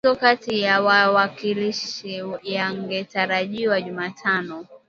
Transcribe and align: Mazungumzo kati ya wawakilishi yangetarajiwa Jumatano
Mazungumzo 0.03 0.19
kati 0.25 0.59
ya 0.61 0.81
wawakilishi 0.81 2.23
yangetarajiwa 2.53 3.81
Jumatano 3.81 4.65